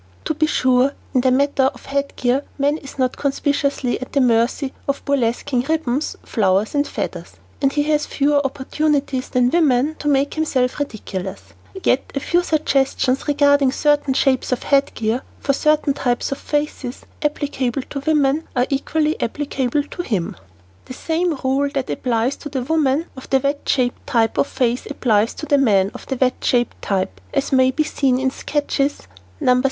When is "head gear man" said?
1.85-2.79